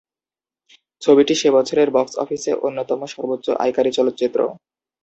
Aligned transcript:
ছবিটি 1.01 1.33
সে 1.35 1.49
বছরের 1.51 1.89
বক্স 1.91 2.13
অফিসে 2.15 2.51
অন্যতম 2.61 2.99
সর্বোচ্চ 3.13 3.47
আয়কারী 3.63 3.91
চলচ্চিত্র। 3.91 4.39